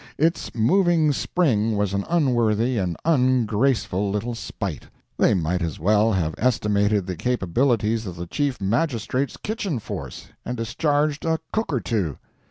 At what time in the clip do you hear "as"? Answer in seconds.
5.61-5.79